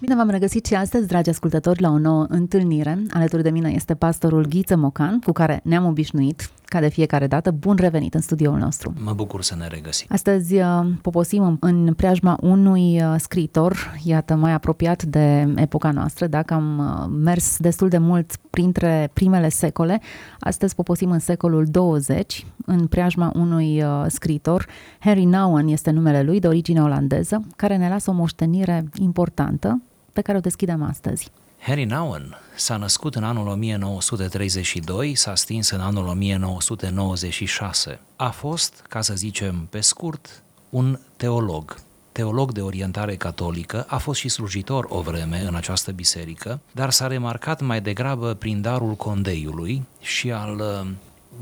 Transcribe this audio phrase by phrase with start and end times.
[0.00, 3.02] Bine v-am regăsit și astăzi, dragi ascultători, la o nouă întâlnire.
[3.10, 7.50] Alături de mine este pastorul Ghiță Mocan, cu care ne-am obișnuit, ca de fiecare dată.
[7.50, 8.92] Bun revenit în studioul nostru!
[9.04, 10.06] Mă bucur să ne regăsim!
[10.10, 16.54] Astăzi uh, poposim în preajma unui uh, scriitor, iată, mai apropiat de epoca noastră, dacă
[16.54, 20.00] am uh, mers destul de mult printre primele secole.
[20.40, 24.66] Astăzi poposim în secolul 20, în preajma unui scriitor.
[24.98, 29.80] Harry Nouwen este numele lui, de origine olandeză, care ne lasă o moștenire importantă
[30.16, 31.30] pe care o deschidem astăzi.
[31.58, 37.98] Harry Nouwen s-a născut în anul 1932, s-a stins în anul 1996.
[38.16, 41.76] A fost, ca să zicem pe scurt, un teolog,
[42.12, 47.06] teolog de orientare catolică, a fost și slujitor o vreme în această biserică, dar s-a
[47.06, 50.90] remarcat mai degrabă prin darul condeiului și al uh,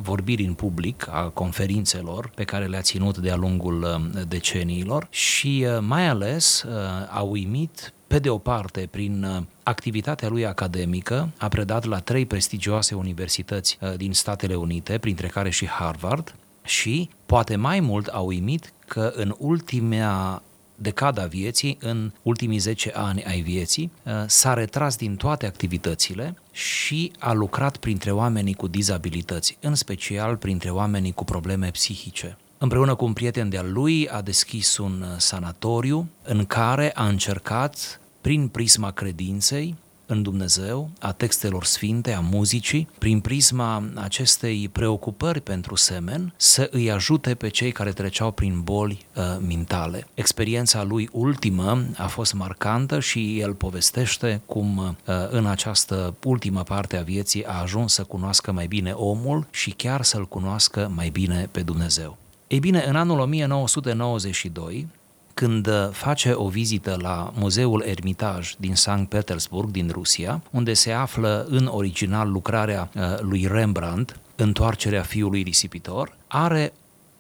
[0.03, 5.79] vorbirii în public, a conferințelor pe care le-a ținut de-a lungul uh, deceniilor și uh,
[5.81, 6.65] mai ales
[7.09, 12.27] a uimit pe de o parte, prin uh, activitatea lui academică, a predat la trei
[12.27, 18.19] prestigioase universități uh, din Statele Unite, printre care și Harvard, și, poate mai mult, a
[18.19, 20.43] uimit că în ultimea
[20.75, 27.13] decada vieții, în ultimii 10 ani ai vieții, uh, s-a retras din toate activitățile și
[27.19, 32.37] a lucrat printre oamenii cu dizabilități, în special printre oamenii cu probleme psihice.
[32.59, 38.49] Împreună cu un prieten de-al lui a deschis un sanatoriu în care a încercat prin
[38.49, 39.75] prisma credinței
[40.07, 46.91] în Dumnezeu, a textelor sfinte, a muzicii, prin prisma acestei preocupări pentru semen, să îi
[46.91, 50.07] ajute pe cei care treceau prin boli uh, mentale.
[50.15, 56.97] Experiența lui ultimă a fost marcantă și el povestește cum uh, în această ultimă parte
[56.97, 61.49] a vieții a ajuns să cunoască mai bine omul și chiar să-l cunoască mai bine
[61.51, 62.17] pe Dumnezeu.
[62.47, 64.87] Ei bine, în anul 1992,
[65.35, 70.93] când uh, face o vizită la Muzeul Ermitaj din Sankt Petersburg, din Rusia, unde se
[70.93, 76.73] află în original lucrarea uh, lui Rembrandt, Întoarcerea fiului risipitor, are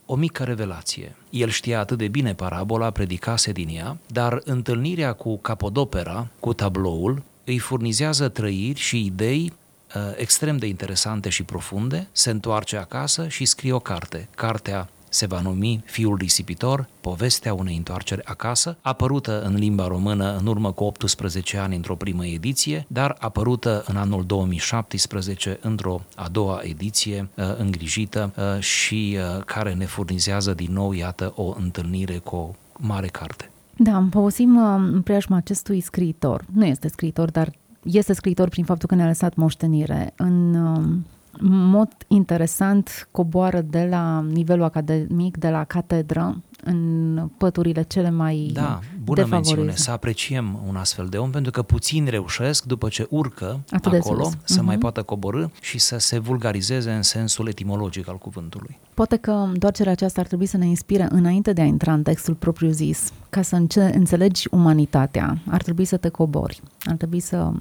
[0.06, 1.16] o mică revelație.
[1.30, 7.22] El știa atât de bine parabola, predicase din ea, dar întâlnirea cu capodopera, cu tabloul,
[7.44, 9.52] îi furnizează trăiri și idei
[9.94, 15.26] uh, extrem de interesante și profunde, se întoarce acasă și scrie o carte, cartea se
[15.26, 20.84] va numi Fiul risipitor, povestea unei întoarceri acasă, apărută în limba română în urmă cu
[20.84, 27.44] 18 ani într-o primă ediție, dar apărută în anul 2017 într-o a doua ediție uh,
[27.58, 33.06] îngrijită uh, și uh, care ne furnizează din nou, iată, o întâlnire cu o mare
[33.06, 33.50] carte.
[33.76, 36.44] Da, povestim în preajma acestui scriitor.
[36.52, 37.52] Nu este scriitor, dar
[37.82, 40.12] este scriitor prin faptul că ne-a lăsat moștenire.
[40.16, 40.56] În
[41.40, 48.80] mod interesant coboară de la nivelul academic, de la catedră, în păturile cele mai Da,
[49.04, 53.60] bună mențiune, să apreciem un astfel de om, pentru că puțin reușesc, după ce urcă
[53.70, 54.64] Atât acolo, să uh-huh.
[54.64, 58.78] mai poată coborâ și să se vulgarizeze în sensul etimologic al cuvântului.
[58.94, 62.34] Poate că întoarcerea aceasta ar trebui să ne inspire înainte de a intra în textul
[62.34, 63.56] propriu zis, ca să
[63.92, 67.52] înțelegi umanitatea, ar trebui să te cobori, ar trebui să,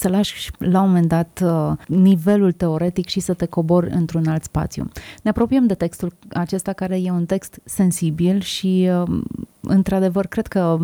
[0.00, 4.42] să lași la un moment dat uh, nivelul teoretic și să te cobori într-un alt
[4.42, 4.90] spațiu.
[5.22, 9.20] Ne apropiem de textul acesta care e un text sensibil și, uh,
[9.60, 10.78] într-adevăr, cred că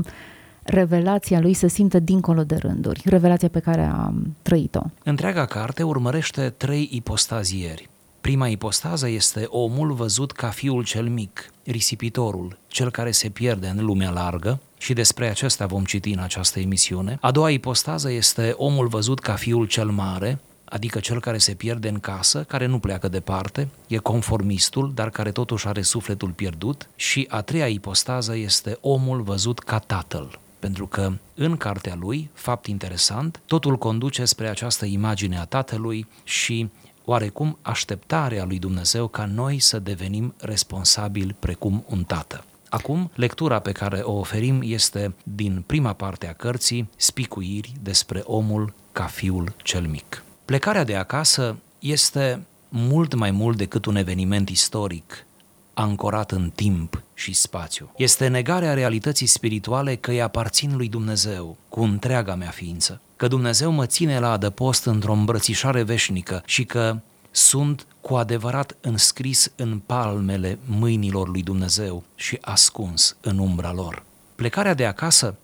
[0.62, 4.12] revelația lui se simte dincolo de rânduri, revelația pe care a
[4.42, 4.82] trăit-o.
[5.04, 7.88] Întreaga carte urmărește trei ipostazieri.
[8.20, 13.84] Prima ipostază este omul văzut ca fiul cel mic, risipitorul, cel care se pierde în
[13.84, 17.18] lumea largă, și despre acesta vom citi în această emisiune.
[17.20, 21.88] A doua ipostază este omul văzut ca fiul cel mare, adică cel care se pierde
[21.88, 26.88] în casă, care nu pleacă departe, e conformistul, dar care totuși are sufletul pierdut.
[26.96, 32.66] Și a treia ipostază este omul văzut ca tatăl, pentru că în cartea lui, fapt
[32.66, 36.68] interesant, totul conduce spre această imagine a tatălui și
[37.04, 42.44] oarecum așteptarea lui Dumnezeu ca noi să devenim responsabili precum un tată.
[42.68, 48.72] Acum, lectura pe care o oferim este din prima parte a cărții, Spicuiri despre omul
[48.92, 50.22] ca fiul cel mic.
[50.44, 55.26] Plecarea de acasă este mult mai mult decât un eveniment istoric
[55.74, 57.90] ancorat în timp și spațiu.
[57.96, 63.70] Este negarea realității spirituale că îi aparțin lui Dumnezeu cu întreaga mea ființă, că Dumnezeu
[63.70, 66.96] mă ține la adăpost într-o îmbrățișare veșnică și că
[67.36, 74.02] sunt cu adevărat înscris în palmele mâinilor lui Dumnezeu și ascuns în umbra lor.
[74.34, 75.36] Plecarea de acasă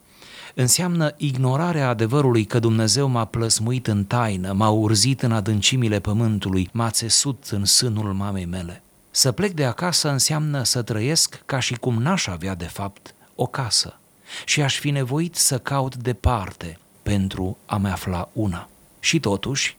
[0.55, 6.91] înseamnă ignorarea adevărului că Dumnezeu m-a plăsmuit în taină, m-a urzit în adâncimile pământului, m-a
[6.91, 8.83] țesut în sânul mamei mele.
[9.11, 13.47] Să plec de acasă înseamnă să trăiesc ca și cum n-aș avea de fapt o
[13.47, 13.99] casă
[14.45, 18.69] și aș fi nevoit să caut departe, pentru a mai afla una.
[19.01, 19.77] Și totuși,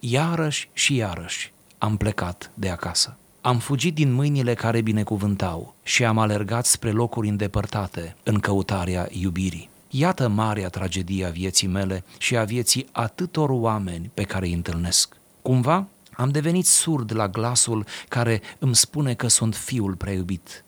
[0.00, 3.16] iarăși și iarăși am plecat de acasă.
[3.40, 9.68] Am fugit din mâinile care binecuvântau și am alergat spre locuri îndepărtate în căutarea iubirii.
[9.90, 15.16] Iată marea tragedie a vieții mele și a vieții atâtor oameni pe care îi întâlnesc.
[15.42, 20.64] Cumva am devenit surd la glasul care îmi spune că sunt fiul preiubit.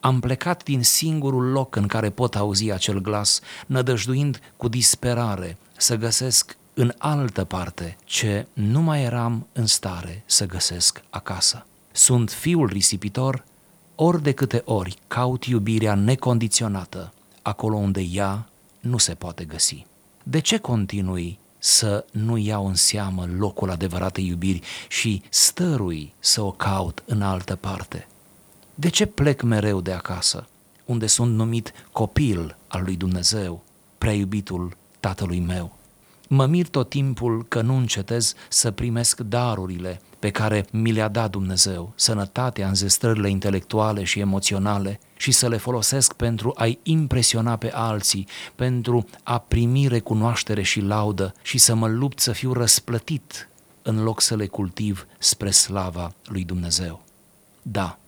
[0.00, 5.96] Am plecat din singurul loc în care pot auzi acel glas, nădăjduind cu disperare să
[5.96, 11.66] găsesc în altă parte ce nu mai eram în stare să găsesc acasă.
[11.92, 13.44] Sunt fiul risipitor,
[13.94, 17.12] ori de câte ori caut iubirea necondiționată,
[17.42, 18.48] acolo unde ea
[18.80, 19.86] nu se poate găsi.
[20.22, 26.50] De ce continui să nu iau în seamă locul adevăratei iubiri și stărui să o
[26.50, 28.08] caut în altă parte?
[28.74, 30.46] De ce plec mereu de acasă,
[30.84, 33.62] unde sunt numit copil al lui Dumnezeu,
[33.98, 35.76] preiubitul tatălui meu?
[36.28, 41.30] Mă mir tot timpul că nu încetez să primesc darurile pe care mi le-a dat
[41.30, 48.28] Dumnezeu, sănătatea, înzestrările intelectuale și emoționale și să le folosesc pentru a-i impresiona pe alții,
[48.54, 53.48] pentru a primi recunoaștere și laudă și să mă lupt să fiu răsplătit
[53.82, 57.02] în loc să le cultiv spre slava lui Dumnezeu.
[57.62, 57.98] Da,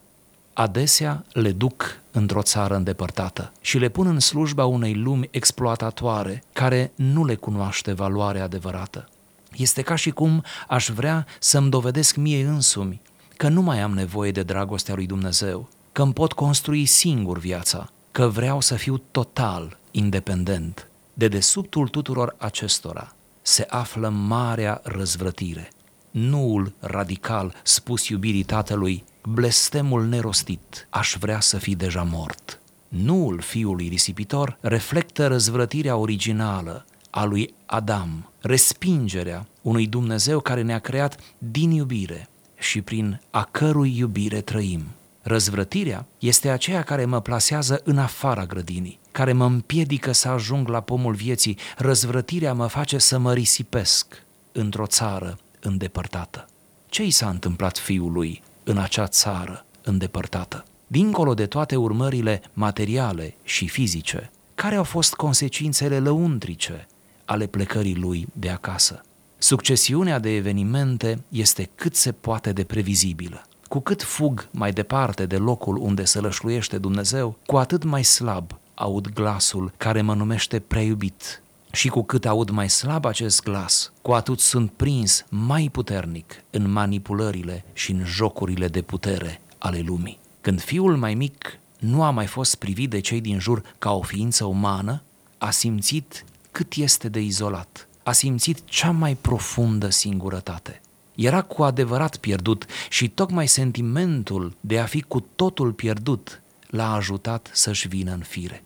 [0.53, 6.91] adesea le duc într-o țară îndepărtată și le pun în slujba unei lumi exploatatoare care
[6.95, 9.09] nu le cunoaște valoarea adevărată.
[9.55, 13.01] Este ca și cum aș vrea să-mi dovedesc mie însumi
[13.37, 17.89] că nu mai am nevoie de dragostea lui Dumnezeu, că îmi pot construi singur viața,
[18.11, 20.87] că vreau să fiu total independent.
[21.13, 25.69] De desubtul tuturor acestora se află marea răzvrătire,
[26.11, 32.59] nuul radical spus iubirii tatălui, blestemul nerostit, aș vrea să fii deja mort.
[32.87, 41.19] Nuul fiului risipitor reflectă răzvrătirea originală a lui Adam, respingerea unui Dumnezeu care ne-a creat
[41.37, 42.27] din iubire
[42.57, 44.83] și prin a cărui iubire trăim.
[45.21, 50.81] Răzvrătirea este aceea care mă plasează în afara grădinii, care mă împiedică să ajung la
[50.81, 51.57] pomul vieții.
[51.77, 56.45] Răzvrătirea mă face să mă risipesc într-o țară îndepărtată.
[56.89, 60.65] Ce i s-a întâmplat fiului în acea țară îndepărtată?
[60.87, 66.87] Dincolo de toate urmările materiale și fizice, care au fost consecințele lăuntrice
[67.25, 69.01] ale plecării lui de acasă?
[69.37, 73.41] Succesiunea de evenimente este cât se poate de previzibilă.
[73.67, 78.59] Cu cât fug mai departe de locul unde se lășluiește Dumnezeu, cu atât mai slab
[78.75, 81.41] aud glasul care mă numește preiubit,
[81.77, 86.71] și cu cât aud mai slab acest glas, cu atât sunt prins mai puternic în
[86.71, 90.19] manipulările și în jocurile de putere ale lumii.
[90.41, 94.01] Când fiul mai mic nu a mai fost privit de cei din jur ca o
[94.01, 95.01] ființă umană,
[95.37, 100.81] a simțit cât este de izolat, a simțit cea mai profundă singurătate.
[101.15, 107.49] Era cu adevărat pierdut și tocmai sentimentul de a fi cu totul pierdut l-a ajutat
[107.53, 108.63] să-și vină în fire.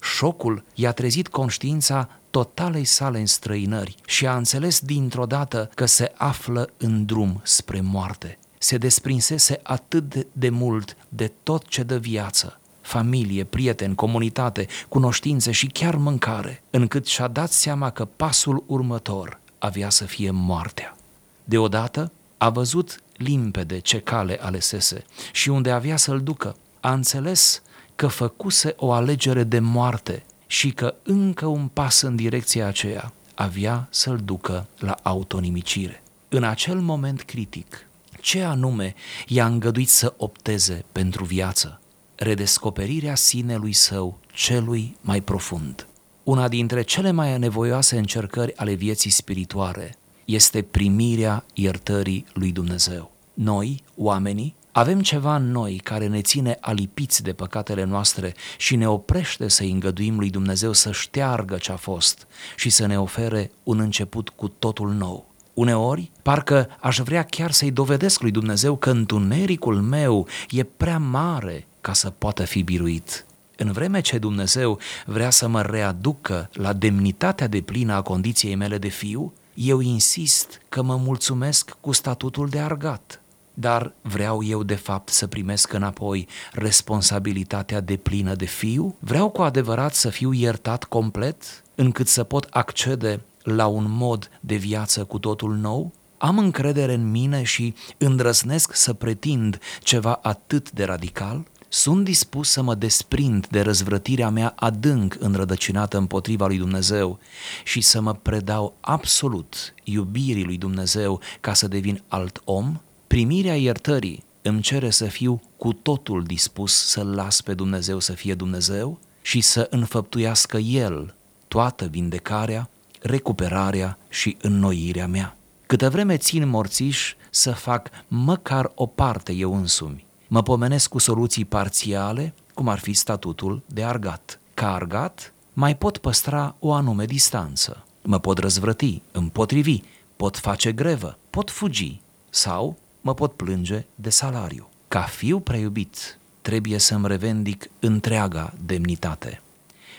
[0.00, 6.70] Șocul i-a trezit conștiința totalei sale înstrăinări și a înțeles dintr-o dată că se află
[6.76, 8.38] în drum spre moarte.
[8.58, 15.66] Se desprinsese atât de mult de tot ce dă viață, familie, prieteni, comunitate, cunoștințe și
[15.66, 20.96] chiar mâncare, încât și-a dat seama că pasul următor avea să fie moartea.
[21.44, 26.56] Deodată a văzut limpede ce cale alesese și unde avea să-l ducă.
[26.80, 27.62] A înțeles
[27.96, 33.88] că făcuse o alegere de moarte și că încă un pas în direcția aceea avea
[33.90, 36.02] să-l ducă la autonimicire.
[36.28, 37.86] În acel moment critic,
[38.20, 38.94] ce anume
[39.26, 41.80] i-a îngăduit să opteze pentru viață?
[42.14, 45.86] Redescoperirea sinelui său celui mai profund.
[46.22, 53.10] Una dintre cele mai nevoioase încercări ale vieții spirituale este primirea iertării lui Dumnezeu.
[53.34, 58.88] Noi, oamenii, avem ceva în noi care ne ține alipiți de păcatele noastre și ne
[58.88, 63.78] oprește să îngăduim lui Dumnezeu să șteargă ce a fost și să ne ofere un
[63.78, 65.28] început cu totul nou.
[65.54, 71.66] Uneori, parcă aș vrea chiar să-i dovedesc lui Dumnezeu că întunericul meu e prea mare
[71.80, 73.24] ca să poată fi biruit.
[73.56, 78.78] În vreme ce Dumnezeu vrea să mă readucă la demnitatea de plină a condiției mele
[78.78, 83.20] de fiu, eu insist că mă mulțumesc cu statutul de argat
[83.60, 88.96] dar vreau eu de fapt să primesc înapoi responsabilitatea de plină de fiu?
[88.98, 94.56] Vreau cu adevărat să fiu iertat complet, încât să pot accede la un mod de
[94.56, 95.92] viață cu totul nou?
[96.18, 101.46] Am încredere în mine și îndrăznesc să pretind ceva atât de radical?
[101.68, 107.18] Sunt dispus să mă desprind de răzvrătirea mea adânc înrădăcinată împotriva lui Dumnezeu
[107.64, 112.80] și să mă predau absolut iubirii lui Dumnezeu ca să devin alt om?
[113.14, 118.34] Primirea iertării îmi cere să fiu cu totul dispus să-L las pe Dumnezeu să fie
[118.34, 121.14] Dumnezeu și să înfăptuiască El
[121.48, 125.36] toată vindecarea, recuperarea și înnoirea mea.
[125.66, 131.44] Câtă vreme țin morțiș să fac măcar o parte eu însumi, mă pomenesc cu soluții
[131.44, 134.40] parțiale, cum ar fi statutul de argat.
[134.54, 137.84] Ca argat, mai pot păstra o anume distanță.
[138.02, 139.80] Mă pot răzvrăti, împotrivi,
[140.16, 144.68] pot face grevă, pot fugi sau mă pot plânge de salariu.
[144.88, 149.40] Ca fiu preiubit, trebuie să-mi revendic întreaga demnitate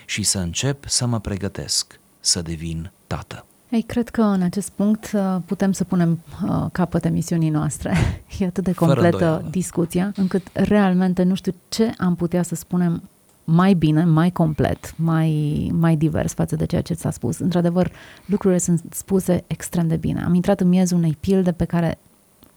[0.06, 3.44] și să încep să mă pregătesc să devin tată.
[3.68, 7.94] Ei, cred că în acest punct uh, putem să punem uh, capăt emisiunii noastre.
[8.38, 13.02] E atât de completă discuția, încât realmente nu știu ce am putea să spunem
[13.44, 17.38] mai bine, mai complet, mai, mai divers față de ceea ce ți-a spus.
[17.38, 17.92] Într-adevăr,
[18.26, 20.22] lucrurile sunt spuse extrem de bine.
[20.24, 21.98] Am intrat în miezul unei pilde pe care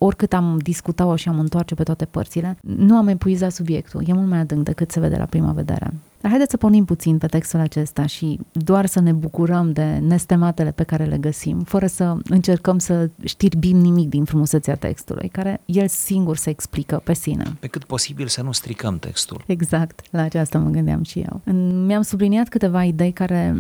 [0.06, 4.04] oricât am discutat-o și am întoarce pe toate părțile, nu am epuizat subiectul.
[4.08, 5.94] E mult mai adânc decât se vede la prima vedere.
[6.22, 10.72] Dar haideți să pornim puțin pe textul acesta și doar să ne bucurăm de nestematele
[10.72, 15.88] pe care le găsim, fără să încercăm să știrbim nimic din frumusețea textului, care el
[15.88, 17.56] singur se explică pe sine.
[17.60, 19.44] Pe cât posibil să nu stricăm textul.
[19.46, 21.54] Exact, la aceasta mă gândeam și eu.
[21.86, 23.56] Mi-am subliniat câteva idei care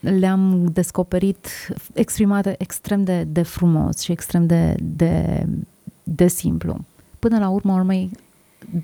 [0.00, 1.46] le-am descoperit
[1.92, 5.46] exprimate extrem de, de frumos și extrem de, de,
[6.02, 6.84] de simplu.
[7.18, 8.10] Până la urmă, urmei,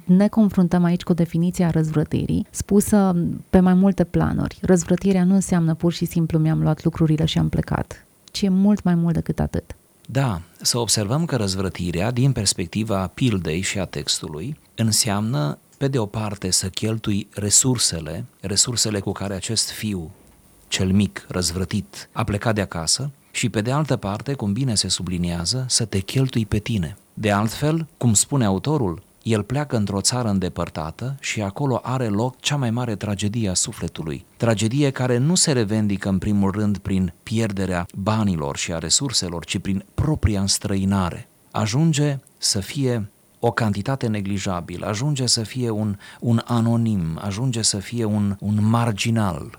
[0.04, 3.16] ne confruntăm aici cu definiția răzvrătirii, spusă
[3.50, 4.58] pe mai multe planuri.
[4.62, 8.82] Răzvrătirea nu înseamnă pur și simplu mi-am luat lucrurile și am plecat, ci e mult
[8.82, 9.76] mai mult decât atât.
[10.10, 16.06] Da, să observăm că răzvrătirea, din perspectiva pildei și a textului, înseamnă, pe de o
[16.06, 20.10] parte, să cheltui resursele, resursele cu care acest fiu,
[20.68, 24.88] cel mic, răzvrătit, a plecat de acasă, și pe de altă parte, cum bine se
[24.88, 26.96] subliniază, să te cheltui pe tine.
[27.20, 32.56] De altfel, cum spune autorul, el pleacă într-o țară îndepărtată și acolo are loc cea
[32.56, 34.24] mai mare tragedie a sufletului.
[34.36, 39.58] Tragedie care nu se revendică în primul rând prin pierderea banilor și a resurselor, ci
[39.58, 41.28] prin propria înstrăinare.
[41.50, 48.04] Ajunge să fie o cantitate neglijabilă, ajunge să fie un, un anonim, ajunge să fie
[48.04, 49.58] un, un marginal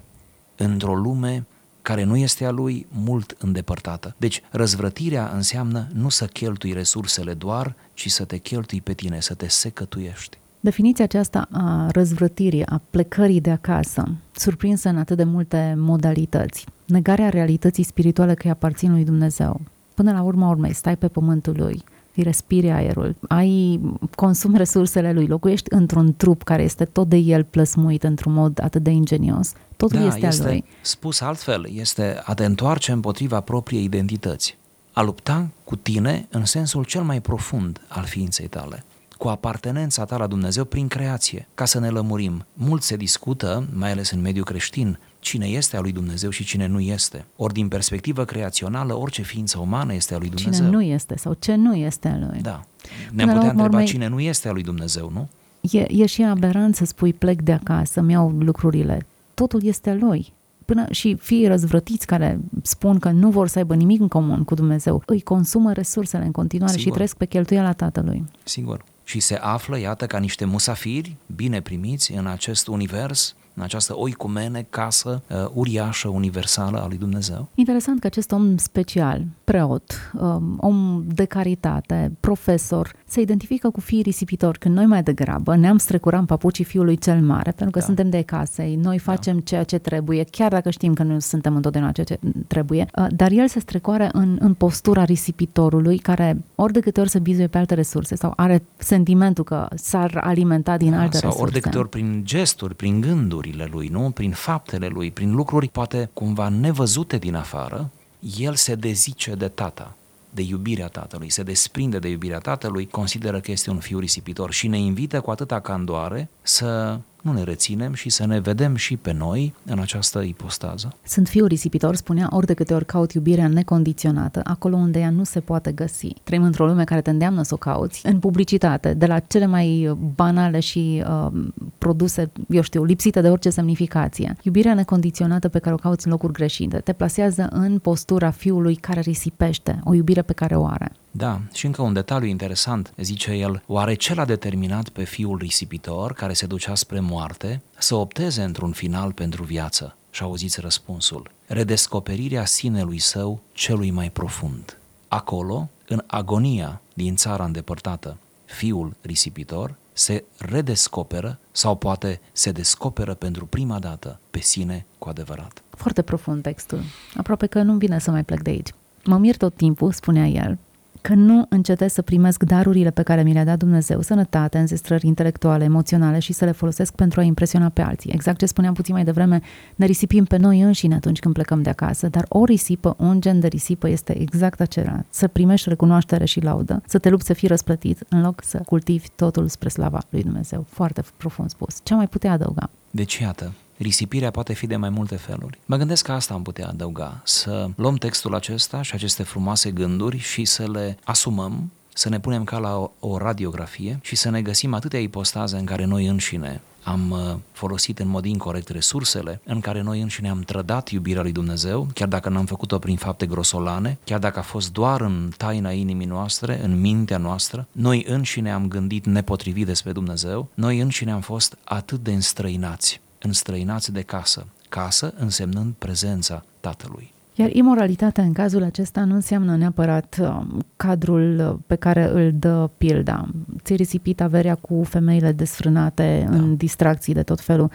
[0.57, 1.45] într-o lume
[1.89, 4.15] care nu este a lui mult îndepărtată.
[4.17, 9.33] Deci răzvrătirea înseamnă nu să cheltui resursele doar, ci să te cheltui pe tine, să
[9.33, 10.37] te secătuiești.
[10.59, 17.29] Definiția aceasta a răzvrătirii, a plecării de acasă, surprinsă în atât de multe modalități, negarea
[17.29, 19.61] realității spirituale că îi aparțin lui Dumnezeu.
[19.93, 21.83] Până la urma urmei, stai pe pământul lui, îi
[22.23, 23.79] respiri aerul, ai
[24.15, 28.83] consum resursele lui, locuiești într-un trup care este tot de el plăsmuit într-un mod atât
[28.83, 30.63] de ingenios, totul da, este, este al lui.
[30.81, 34.57] Spus altfel, este a te întoarce împotriva propriei identități,
[34.93, 38.83] a lupta cu tine în sensul cel mai profund al ființei tale
[39.19, 41.47] cu apartenența ta la Dumnezeu prin creație.
[41.55, 45.79] Ca să ne lămurim, mult se discută, mai ales în mediul creștin, cine este a
[45.79, 47.25] lui Dumnezeu și cine nu este.
[47.35, 50.65] Ori din perspectivă creațională, orice ființă umană este a lui Dumnezeu.
[50.65, 52.41] Cine nu este sau ce nu este a lui.
[52.41, 52.63] Da.
[53.11, 55.27] Ne-am putea întreba urmei, cine nu este a lui Dumnezeu, nu?
[55.71, 59.05] E, e și aberant să spui plec de acasă, îmi iau lucrurile.
[59.33, 60.33] Totul este a lui
[60.69, 64.53] până și fii răzvrătiți care spun că nu vor să aibă nimic în comun cu
[64.53, 66.85] Dumnezeu, îi consumă resursele în continuare Sigur.
[66.87, 68.23] și trăiesc pe cheltuiala tatălui.
[68.43, 68.83] Sigur.
[69.03, 74.67] Și se află, iată, ca niște musafiri bine primiți în acest univers în această oicumene,
[74.69, 77.47] casă uh, uriașă, universală a lui Dumnezeu.
[77.55, 84.01] Interesant că acest om special, preot, um, om de caritate, profesor, se identifică cu fiii
[84.01, 87.85] risipitori, când noi mai degrabă ne-am strecurat în papucii fiului cel mare, pentru că da.
[87.85, 89.11] suntem de casei, noi da.
[89.11, 89.41] facem da.
[89.43, 93.31] ceea ce trebuie, chiar dacă știm că nu suntem întotdeauna ceea ce trebuie, uh, dar
[93.31, 97.57] el se strecoare în, în postura risipitorului, care ori de câte ori se bizuie pe
[97.57, 101.43] alte resurse sau are sentimentul că s-ar alimenta din da, alte sau resurse.
[101.43, 104.11] ori de câte ori prin gesturi, prin gânduri, gândurile lui, nu?
[104.11, 107.89] Prin faptele lui, prin lucruri poate cumva nevăzute din afară,
[108.37, 109.95] el se dezice de tata,
[110.29, 114.67] de iubirea tatălui, se desprinde de iubirea tatălui, consideră că este un fiu risipitor și
[114.67, 119.11] ne invită cu atâta candoare să nu ne reținem și să ne vedem și pe
[119.11, 120.93] noi în această ipostază.
[121.05, 125.23] Sunt fiul risipitor, spunea, ori de câte ori caut iubirea necondiționată, acolo unde ea nu
[125.23, 126.13] se poate găsi.
[126.23, 129.97] Trăim într-o lume care te îndeamnă să o cauți în publicitate, de la cele mai
[130.15, 131.43] banale și uh,
[131.77, 134.35] produse, eu știu, lipsite de orice semnificație.
[134.41, 138.99] Iubirea necondiționată pe care o cauți în locuri greșite te plasează în postura fiului care
[138.99, 140.91] risipește o iubire pe care o are.
[141.11, 146.13] Da, și încă un detaliu interesant, zice el, oare ce l-a determinat pe fiul risipitor
[146.13, 149.95] care se ducea spre moarte să opteze într-un final pentru viață?
[150.11, 154.77] Și auziți răspunsul, redescoperirea sinelui său celui mai profund.
[155.07, 163.45] Acolo, în agonia din țara îndepărtată, fiul risipitor se redescoperă sau poate se descoperă pentru
[163.45, 165.61] prima dată pe sine cu adevărat.
[165.69, 166.81] Foarte profund textul.
[167.15, 168.69] Aproape că nu vine să mai plec de aici.
[169.03, 170.57] Mă mir tot timpul, spunea el,
[171.01, 175.63] că nu încetez să primesc darurile pe care mi le-a dat Dumnezeu, sănătate, înzestrări intelectuale,
[175.63, 178.11] emoționale și să le folosesc pentru a impresiona pe alții.
[178.13, 179.41] Exact ce spuneam puțin mai devreme,
[179.75, 183.39] ne risipim pe noi înșine atunci când plecăm de acasă, dar o risipă, un gen
[183.39, 187.47] de risipă este exact acela, să primești recunoaștere și laudă, să te lupți să fii
[187.47, 190.65] răsplătit, în loc să cultivi totul spre slava lui Dumnezeu.
[190.69, 191.77] Foarte profund spus.
[191.83, 192.69] Ce mai putea adăuga?
[192.91, 195.59] Deci, iată, Risipirea poate fi de mai multe feluri.
[195.65, 200.17] Mă gândesc că asta am putea adăuga, să luăm textul acesta și aceste frumoase gânduri
[200.17, 204.41] și să le asumăm, să ne punem ca la o, o radiografie și să ne
[204.41, 209.59] găsim atâtea ipostaze în care noi înșine am uh, folosit în mod incorrect resursele, în
[209.59, 213.97] care noi înșine am trădat iubirea lui Dumnezeu, chiar dacă n-am făcut-o prin fapte grosolane,
[214.03, 218.67] chiar dacă a fost doar în taina inimii noastre, în mintea noastră, noi înșine am
[218.67, 225.13] gândit nepotrivit despre Dumnezeu, noi înșine am fost atât de înstrăinați înstrăinați de casă, casă
[225.17, 227.11] însemnând prezența Tatălui.
[227.39, 230.41] Iar imoralitatea în cazul acesta nu înseamnă neapărat uh,
[230.75, 233.29] cadrul pe care îl dă pilda.
[233.63, 236.35] Ți risipit averea cu femeile desfrânate da.
[236.35, 237.71] în distracții de tot felul.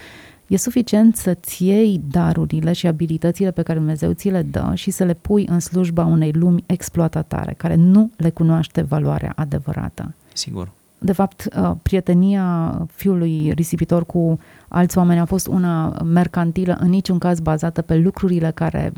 [0.47, 5.05] E suficient să-ți iei darurile și abilitățile pe care Dumnezeu ți le dă și să
[5.05, 10.15] le pui în slujba unei lumi exploatatare, care nu le cunoaște valoarea adevărată.
[10.33, 10.71] Sigur.
[10.99, 17.19] De fapt, uh, prietenia fiului risipitor cu alți oameni a fost una mercantilă, în niciun
[17.19, 18.93] caz bazată pe lucrurile care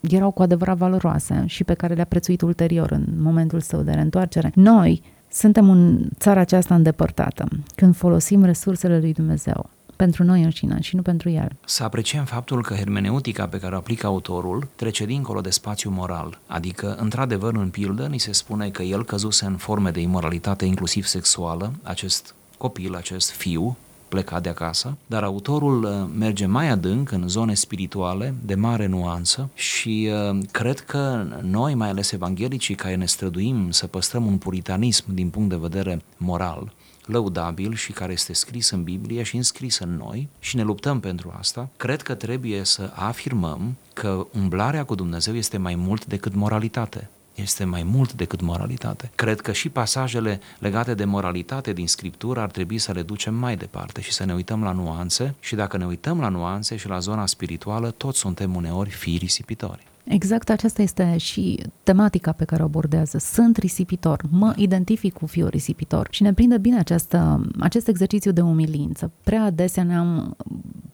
[0.00, 4.52] erau cu adevărat valoroase și pe care le-a prețuit ulterior în momentul său de reîntoarcere.
[4.54, 10.96] Noi suntem în țara aceasta îndepărtată, când folosim resursele lui Dumnezeu pentru noi înșine și
[10.96, 11.50] nu pentru el.
[11.64, 16.38] Să apreciem faptul că hermeneutica pe care o aplică autorul trece dincolo de spațiu moral,
[16.46, 21.04] adică, într-adevăr, în pildă, ni se spune că el căzuse în forme de imoralitate, inclusiv
[21.04, 23.76] sexuală, acest copil, acest fiu,
[24.08, 29.50] plecat de acasă, dar autorul uh, merge mai adânc în zone spirituale de mare nuanță
[29.54, 35.04] și uh, cred că noi, mai ales evanghelicii, care ne străduim să păstrăm un puritanism
[35.14, 36.72] din punct de vedere moral,
[37.06, 41.34] lăudabil și care este scris în Biblie și înscris în noi și ne luptăm pentru
[41.38, 47.08] asta, cred că trebuie să afirmăm că umblarea cu Dumnezeu este mai mult decât moralitate
[47.34, 49.10] este mai mult decât moralitate.
[49.14, 53.56] Cred că și pasajele legate de moralitate din Scriptură ar trebui să le ducem mai
[53.56, 56.98] departe și să ne uităm la nuanțe și dacă ne uităm la nuanțe și la
[56.98, 59.89] zona spirituală, toți suntem uneori fii risipitori.
[60.12, 63.18] Exact aceasta este și tematica pe care o abordează.
[63.18, 68.40] Sunt risipitor, mă identific cu fiul risipitor și ne prinde bine această, acest exercițiu de
[68.40, 69.10] umilință.
[69.24, 70.36] Prea adesea ne-am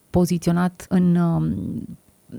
[0.09, 1.53] poziționat în um,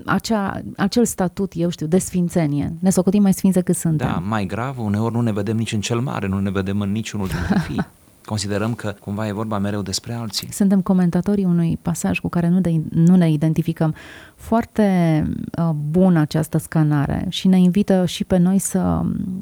[0.05, 2.73] acea, acel statut, eu știu, de sfințenie.
[2.79, 4.07] Ne socotim mai sfințe cât suntem.
[4.07, 6.91] Da, mai grav, uneori nu ne vedem nici în cel mare, nu ne vedem în
[6.91, 7.85] niciunul dintre fii.
[8.29, 10.51] Considerăm că cumva e vorba mereu despre alții.
[10.51, 13.95] Suntem comentatorii unui pasaj cu care nu, de, nu ne identificăm.
[14.35, 14.87] Foarte
[15.57, 19.01] uh, bună această scanare și ne invită și pe noi să,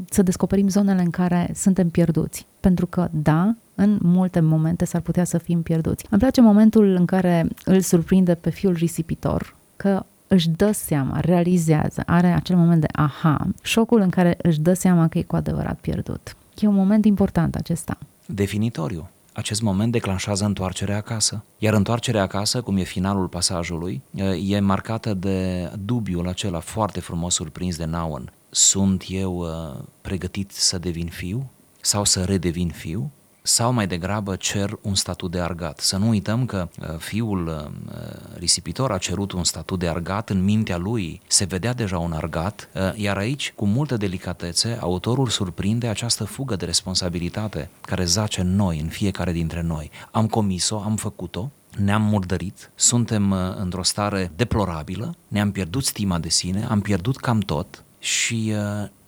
[0.09, 2.45] să descoperim zonele în care suntem pierduți.
[2.59, 6.05] Pentru că, da, în multe momente s-ar putea să fim pierduți.
[6.09, 12.03] Îmi place momentul în care îl surprinde pe fiul risipitor că își dă seama, realizează,
[12.05, 15.77] are acel moment de aha, șocul în care își dă seama că e cu adevărat
[15.79, 16.35] pierdut.
[16.59, 17.97] E un moment important acesta.
[18.27, 19.09] Definitoriu.
[19.33, 21.43] Acest moment declanșează întoarcerea acasă.
[21.57, 24.01] Iar întoarcerea acasă, cum e finalul pasajului,
[24.43, 28.31] e marcată de dubiul acela foarte frumos surprins de Nauen.
[28.49, 31.49] Sunt eu uh, pregătit să devin fiu?
[31.81, 33.11] Sau să redevin fiu?
[33.47, 35.79] Sau mai degrabă cer un statut de argat.
[35.79, 37.97] Să nu uităm că uh, fiul uh,
[38.37, 42.69] risipitor a cerut un statut de argat, în mintea lui se vedea deja un argat,
[42.73, 48.55] uh, iar aici, cu multă delicatețe, autorul surprinde această fugă de responsabilitate care zace în
[48.55, 49.91] noi, în fiecare dintre noi.
[50.11, 56.65] Am comis-o, am făcut-o, ne-am murdărit, suntem într-o stare deplorabilă, ne-am pierdut stima de sine,
[56.69, 58.53] am pierdut cam tot și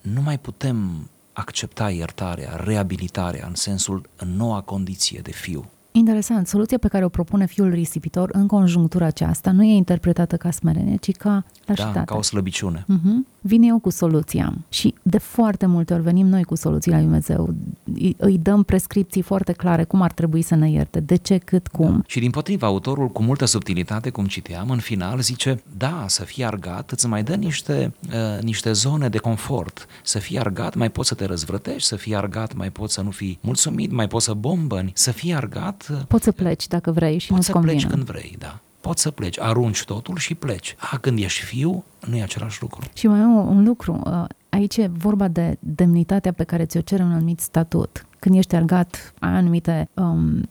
[0.01, 5.65] nu mai putem accepta iertarea, reabilitarea în sensul în noua condiție de fiu.
[5.91, 6.47] Interesant.
[6.47, 10.95] Soluția pe care o propune fiul risipitor în conjunctura aceasta nu e interpretată ca smerenie,
[10.95, 11.97] ci ca lașitate.
[11.97, 12.85] Da, ca o slăbiciune.
[12.85, 13.38] Uh-huh.
[13.41, 14.53] Vin eu cu soluția.
[14.69, 17.53] Și de foarte multe ori venim noi cu soluții la Dumnezeu.
[18.17, 21.91] Îi dăm prescripții foarte clare cum ar trebui să ne ierte, de ce, cât, cum.
[21.91, 22.01] Da.
[22.05, 26.45] Și din potriva, autorul cu multă subtilitate, cum citeam, în final zice, da, să fii
[26.45, 29.87] argat îți mai dă niște, uh, niște zone de confort.
[30.03, 33.11] Să fii argat, mai poți să te răzvrătești, să fii argat, mai poți să nu
[33.11, 35.87] fii mulțumit, mai poți să bombăni, să fii argat.
[35.91, 37.73] Uh, poți să pleci dacă vrei și nu-ți să convine.
[37.73, 40.75] pleci când vrei, da poți să pleci, arunci totul și pleci.
[40.91, 42.81] A, când ești fiu, nu e același lucru.
[42.93, 47.03] Și mai am un lucru, uh, aici e vorba de demnitatea pe care ți-o cere
[47.03, 48.05] un anumit statut.
[48.19, 50.45] Când ești argat, ai anumite um,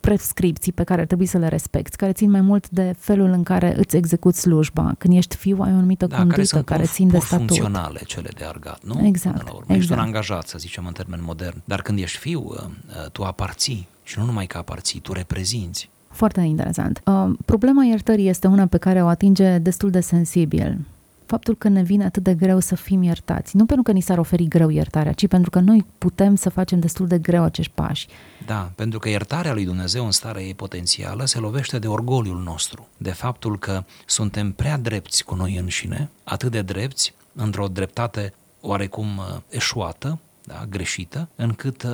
[0.00, 3.42] prescripții pe care ar trebui să le respecti, care țin mai mult de felul în
[3.42, 4.94] care îți execuți slujba.
[4.98, 7.36] Când ești fiu, ai o anumită da, conduită care, care țin de statut.
[7.36, 9.06] funcționale cele de argat, nu?
[9.06, 9.36] Exact.
[9.36, 9.74] Până la urmă.
[9.74, 9.80] Exact.
[9.80, 11.62] Ești un angajat, să zicem în termen modern.
[11.64, 15.90] Dar când ești fiu, uh, uh, tu aparții și nu numai că aparții, tu reprezinți.
[16.12, 17.00] Foarte interesant.
[17.04, 20.78] Uh, problema iertării este una pe care o atinge destul de sensibil.
[21.26, 23.56] Faptul că ne vine atât de greu să fim iertați.
[23.56, 26.80] Nu pentru că ni s-ar oferi greu iertarea, ci pentru că noi putem să facem
[26.80, 28.06] destul de greu acești pași.
[28.46, 32.88] Da, pentru că iertarea lui Dumnezeu în starea ei potențială se lovește de orgoliul nostru,
[32.96, 39.06] de faptul că suntem prea drepți cu noi înșine, atât de drepți, într-o dreptate oarecum
[39.18, 41.90] uh, eșuată, da, greșită, încât uh,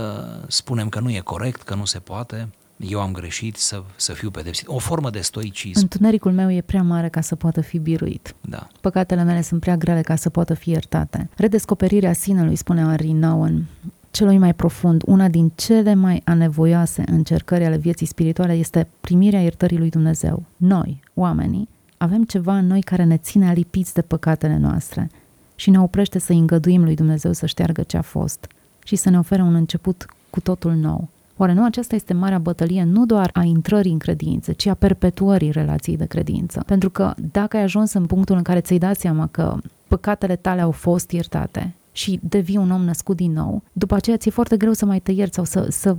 [0.47, 4.31] spunem că nu e corect, că nu se poate, eu am greșit să, să fiu
[4.31, 4.67] pedepsit.
[4.69, 5.81] O formă de stoicism.
[5.81, 8.35] Întunericul meu e prea mare ca să poată fi biruit.
[8.41, 8.69] Da.
[8.81, 11.29] Păcatele mele sunt prea grele ca să poată fi iertate.
[11.37, 13.67] Redescoperirea sinelui, spune Henry Nouwen,
[14.11, 19.79] celui mai profund, una din cele mai anevoioase încercări ale vieții spirituale este primirea iertării
[19.79, 20.43] lui Dumnezeu.
[20.57, 25.11] Noi, oamenii, avem ceva în noi care ne ține alipiți de păcatele noastre
[25.55, 28.47] și ne oprește să îngăduim lui Dumnezeu să șteargă ce a fost
[28.85, 31.09] și să ne ofere un început cu totul nou.
[31.41, 35.51] Oare nu aceasta este marea bătălie nu doar a intrării în credință, ci a perpetuării
[35.51, 36.63] relației de credință?
[36.67, 39.57] Pentru că dacă ai ajuns în punctul în care ți-ai dat seama că
[39.89, 44.31] păcatele tale au fost iertate și devii un om născut din nou, după aceea ți-e
[44.31, 45.97] foarte greu să mai te ierți sau să, să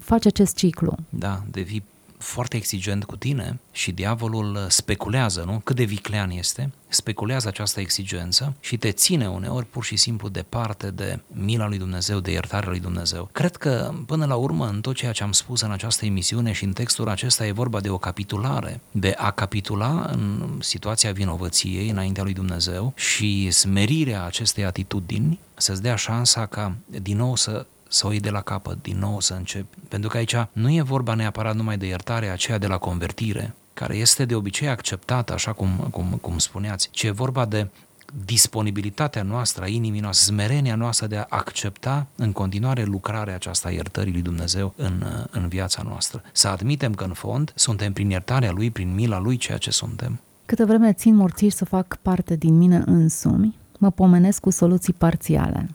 [0.00, 0.94] faci acest ciclu.
[1.08, 1.82] Da, devii
[2.26, 5.60] foarte exigent cu tine și diavolul speculează, nu?
[5.64, 10.90] Cât de viclean este, speculează această exigență și te ține uneori pur și simplu departe
[10.90, 13.28] de mila lui Dumnezeu, de iertarea lui Dumnezeu.
[13.32, 16.64] Cred că, până la urmă, în tot ceea ce am spus în această emisiune și
[16.64, 22.22] în textul acesta e vorba de o capitulare, de a capitula în situația vinovăției înaintea
[22.22, 28.10] lui Dumnezeu și smerirea acestei atitudini să-ți dea șansa ca din nou să să o
[28.10, 29.76] iei de la capăt, din nou să începi.
[29.88, 33.96] Pentru că aici nu e vorba neapărat numai de iertare aceea de la convertire, care
[33.96, 37.68] este de obicei acceptată, așa cum, cum, cum spuneați, ci e vorba de
[38.24, 43.72] disponibilitatea noastră, a inimii noastre, smerenia noastră de a accepta în continuare lucrarea aceasta a
[43.72, 46.22] iertării lui Dumnezeu în, în viața noastră.
[46.32, 50.20] Să admitem că în fond suntem prin iertarea Lui, prin mila Lui, ceea ce suntem.
[50.46, 55.68] Câte vreme țin morțiși să fac parte din mine însumi, mă pomenesc cu soluții parțiale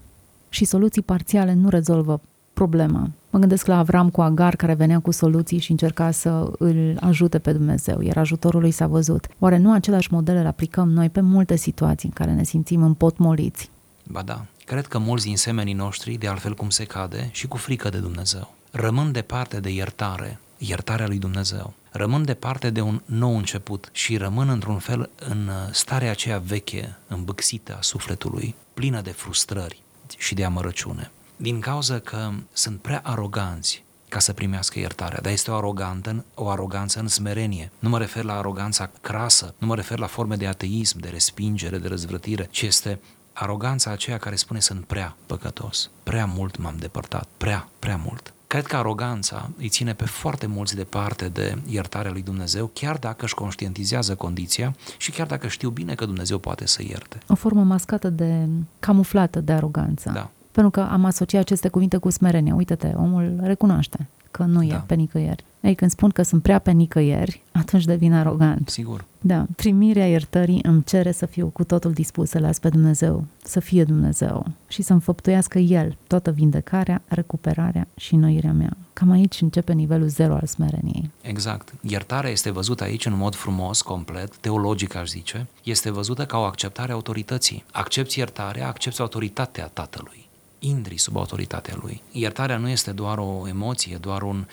[0.54, 2.22] și soluții parțiale nu rezolvă
[2.54, 3.10] problema.
[3.30, 7.40] Mă gândesc la Avram cu Agar care venea cu soluții și încerca să îl ajute
[7.40, 9.28] pe Dumnezeu, iar ajutorul lui s-a văzut.
[9.40, 13.70] Oare nu același model îl aplicăm noi pe multe situații în care ne simțim împotmoliți?
[14.04, 17.58] Ba da, cred că mulți din semenii noștri, de altfel cum se cade, și cu
[17.58, 21.74] frică de Dumnezeu, rămân departe de iertare, iertarea lui Dumnezeu.
[21.92, 27.76] Rămân departe de un nou început și rămân într-un fel în starea aceea veche, îmbâxită
[27.78, 29.82] a sufletului, plină de frustrări,
[30.17, 31.12] și de amărăciune.
[31.36, 36.50] Din cauza că sunt prea aroganți ca să primească iertarea, dar este o, arogantă, o
[36.50, 37.71] aroganță în smerenie.
[37.80, 41.78] Nu mă refer la aroganța crasă, nu mă refer la forme de ateism, de respingere,
[41.78, 43.00] de răzvrătire, ci este
[43.34, 48.34] aroganța aceea care spune sunt prea păcătos, prea mult m-am depărtat, prea, prea mult.
[48.52, 53.26] Cred că aroganța îi ține pe foarte mulți departe de iertarea lui Dumnezeu, chiar dacă
[53.26, 57.18] își conștientizează condiția și chiar dacă știu bine că Dumnezeu poate să ierte.
[57.28, 58.48] O formă mascată de
[58.80, 60.12] camuflată de aroganță.
[60.14, 60.30] Da.
[60.52, 62.54] Pentru că am asociat aceste cuvinte cu smerenie.
[62.54, 64.76] Uite-te, omul recunoaște că nu da.
[64.76, 65.44] e pe nicăieri.
[65.62, 68.69] Ei, când spun că sunt prea pe nicăieri, atunci devin arogant.
[68.69, 69.06] Sigur.
[69.19, 69.45] Da.
[69.56, 73.84] Primirea iertării îmi cere să fiu cu totul dispus să las pe Dumnezeu, să fie
[73.84, 78.78] Dumnezeu și să înfăptuiască El toată vindecarea, recuperarea și noirea mea.
[78.93, 81.10] Cam aici începe nivelul zero al smereniei.
[81.21, 81.74] Exact.
[81.82, 85.47] Iertarea este văzută aici în mod frumos, complet, teologic aș zice.
[85.63, 87.63] Este văzută ca o acceptare a autorității.
[87.71, 90.30] Accepți iertarea, accepți autoritatea Tatălui
[90.63, 92.02] intri sub autoritatea lui.
[92.12, 94.45] Iertarea nu este doar o emoție, doar un,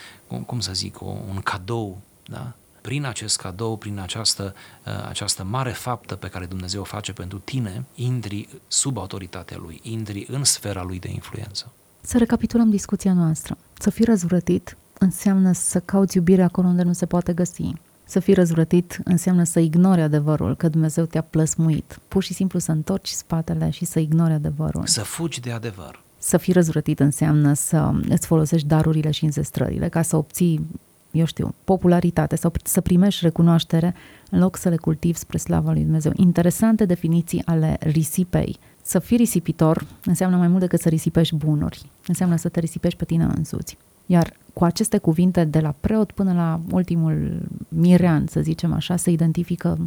[0.47, 2.53] cum să zic, un cadou, da?
[2.81, 4.55] Prin acest cadou, prin această,
[4.87, 9.81] uh, această mare faptă pe care Dumnezeu o face pentru tine, intri sub autoritatea lui,
[9.83, 11.73] intri în sfera lui de influență.
[12.01, 13.59] Să recapitulăm discuția noastră.
[13.79, 17.73] Să fii răzvrătit înseamnă să cauți iubirea acolo unde nu se poate găsi.
[18.11, 21.99] Să fii răzvrătit înseamnă să ignori adevărul, că Dumnezeu te-a plăsmuit.
[22.09, 24.87] Pur și simplu să întorci spatele și să ignori adevărul.
[24.87, 26.03] Să fugi de adevăr.
[26.19, 30.67] Să fii răzvrătit înseamnă să îți folosești darurile și înzestrările ca să obții,
[31.11, 33.95] eu știu, popularitate sau să primești recunoaștere
[34.31, 36.13] în loc să le cultivi spre slava lui Dumnezeu.
[36.17, 38.59] Interesante definiții ale risipei.
[38.83, 41.91] Să fii risipitor înseamnă mai mult decât să risipești bunuri.
[42.07, 43.77] Înseamnă să te risipești pe tine însuți.
[44.11, 49.11] Iar cu aceste cuvinte, de la preot până la ultimul mirean, să zicem așa, se
[49.11, 49.79] identifică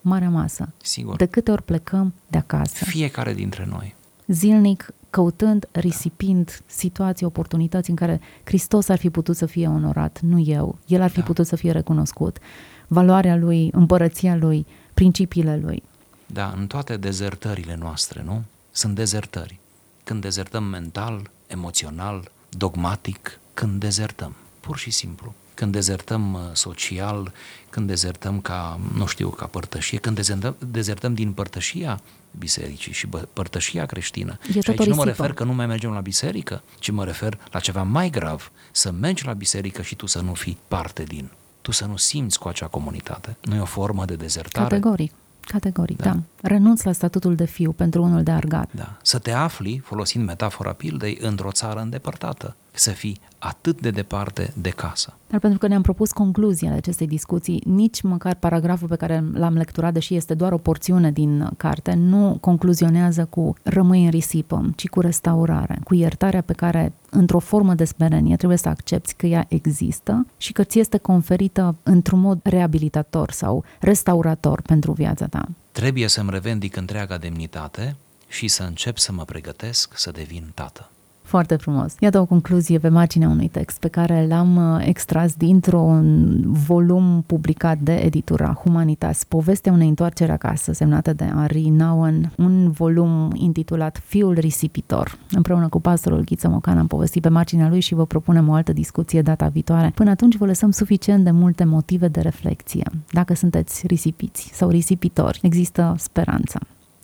[0.00, 0.68] marea masă.
[0.82, 1.16] Sigur.
[1.16, 2.84] De câte ori plecăm de acasă.
[2.84, 3.94] Fiecare dintre noi.
[4.26, 10.38] Zilnic, căutând, risipind situații, oportunități în care Hristos ar fi putut să fie onorat, nu
[10.38, 10.78] eu.
[10.86, 11.24] El ar fi da.
[11.24, 12.38] putut să fie recunoscut.
[12.86, 15.82] Valoarea lui, împărăția lui, principiile lui.
[16.26, 18.42] Da, în toate dezertările noastre, nu?
[18.70, 19.58] Sunt dezertări.
[20.04, 25.34] Când dezertăm mental, emoțional, dogmatic, când dezertăm, pur și simplu.
[25.54, 27.32] Când dezertăm uh, social,
[27.70, 32.00] când dezertăm ca, nu știu, ca părtășie, când dezertăm, dezertăm din părtășia
[32.38, 34.38] bisericii și părtășia creștină.
[34.54, 37.38] E și aici nu mă refer că nu mai mergem la biserică, ci mă refer
[37.50, 41.30] la ceva mai grav, să mergi la biserică și tu să nu fii parte din,
[41.60, 43.36] tu să nu simți cu acea comunitate.
[43.40, 44.68] Nu e o formă de dezertare.
[44.68, 45.12] Categoric.
[45.40, 46.04] Categoric, da.
[46.04, 46.18] da.
[46.42, 48.68] Renunț la statutul de fiu pentru unul de argat.
[48.74, 48.96] Da.
[49.02, 52.56] Să te afli, folosind metafora pildei, într-o țară îndepărtată.
[52.70, 55.12] Să fii atât de departe de casă.
[55.28, 59.92] Dar pentru că ne-am propus concluzia acestei discuții, nici măcar paragraful pe care l-am lecturat,
[59.92, 65.00] deși este doar o porțiune din carte, nu concluzionează cu rămâi în risipă, ci cu
[65.00, 70.26] restaurare, cu iertarea pe care, într-o formă de smerenie, trebuie să accepti că ea există
[70.36, 75.48] și că ți este conferită într-un mod reabilitator sau restaurator pentru viața ta.
[75.72, 77.96] Trebuie să-mi revendic întreaga demnitate
[78.28, 80.90] și să încep să mă pregătesc să devin tată.
[81.28, 81.94] Foarte frumos.
[81.98, 87.78] Iată o concluzie pe marginea unui text pe care l-am uh, extras dintr-un volum publicat
[87.78, 94.34] de editura Humanitas, Povestea unei întoarcere acasă, semnată de Ari Nauen, un volum intitulat Fiul
[94.34, 95.18] risipitor.
[95.30, 98.72] Împreună cu pastorul Ghiță Mocan am povestit pe marginea lui și vă propunem o altă
[98.72, 99.92] discuție data viitoare.
[99.94, 102.90] Până atunci vă lăsăm suficient de multe motive de reflexie.
[103.10, 106.58] Dacă sunteți risipiți sau risipitori, există speranță.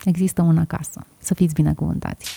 [0.05, 1.05] Există una acasă.
[1.17, 2.31] Să fiți binecuvântați!